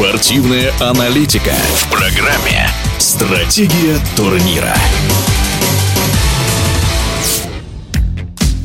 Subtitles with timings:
[0.00, 4.74] Спортивная аналитика в программе «Стратегия турнира».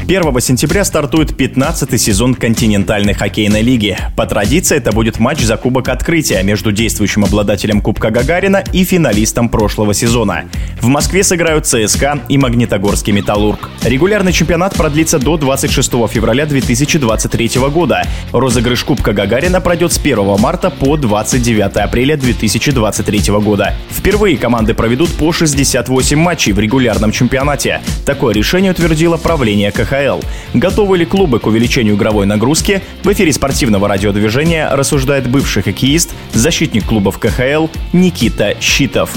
[0.08, 3.97] 1 сентября стартует 15-й сезон континентальной хоккейной лиги.
[4.15, 9.49] По традиции это будет матч за Кубок Открытия между действующим обладателем Кубка Гагарина и финалистом
[9.49, 10.46] прошлого сезона.
[10.79, 13.70] В Москве сыграют ЦСКА и Магнитогорский Металлург.
[13.86, 18.02] Регулярный чемпионат продлится до 26 февраля 2023 года.
[18.31, 23.76] Розыгрыш Кубка Гагарина пройдет с 1 марта по 29 апреля 2023 года.
[23.92, 27.80] Впервые команды проведут по 68 матчей в регулярном чемпионате.
[28.08, 30.20] Такое решение утвердило правление КХЛ.
[30.56, 32.81] Готовы ли клубы к увеличению игровой нагрузки?
[33.04, 39.12] В эфире спортивного радиодвижения рассуждает бывший хоккеист, защитник клубов КХЛ Никита Щитов.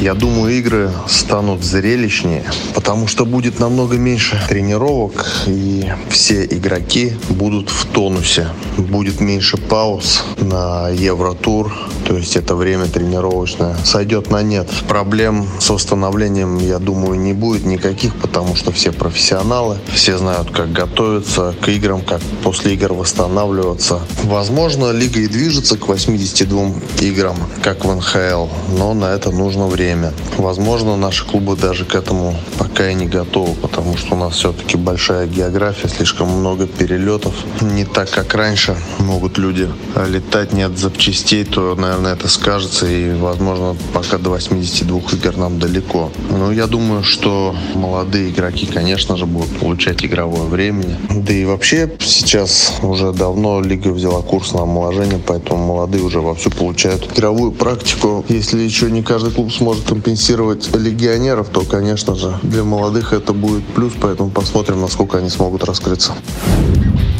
[0.00, 2.42] Я думаю, игры станут зрелищнее,
[2.74, 8.48] потому что будет намного меньше тренировок, и все игроки будут в тонусе.
[8.78, 11.70] Будет меньше пауз на Евротур,
[12.06, 14.70] то есть это время тренировочное сойдет на нет.
[14.88, 20.72] Проблем с восстановлением, я думаю, не будет никаких, потому что все профессионалы, все знают, как
[20.72, 24.00] готовиться к играм, как после игр восстанавливаться.
[24.24, 28.46] Возможно, лига и движется к 82 играм, как в НХЛ,
[28.78, 30.12] но на это нужно время время.
[30.38, 34.76] Возможно, наши клубы даже к этому пока и не готовы, потому что у нас все-таки
[34.76, 37.34] большая география, слишком много перелетов.
[37.60, 39.68] Не так, как раньше могут люди
[40.08, 42.86] летать, нет запчастей, то, наверное, это скажется.
[42.86, 46.10] И, возможно, пока до 82 игр нам далеко.
[46.30, 50.98] Но я думаю, что молодые игроки, конечно же, будут получать игровое время.
[51.10, 56.50] Да и вообще сейчас уже давно лига взяла курс на омоложение, поэтому молодые уже вовсю
[56.50, 58.24] получают игровую практику.
[58.28, 63.32] Если еще не каждый клуб сможет может компенсировать легионеров, то, конечно же, для молодых это
[63.32, 66.12] будет плюс, поэтому посмотрим, насколько они смогут раскрыться.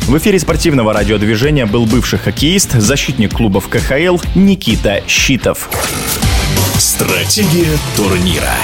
[0.06, 5.70] В эфире спортивного радиодвижения был бывший хоккеист, защитник клубов КХЛ Никита Щитов.
[6.78, 8.54] Стратегия турнира.